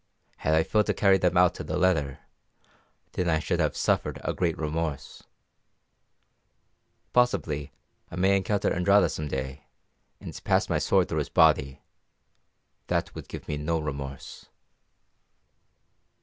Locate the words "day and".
9.27-10.41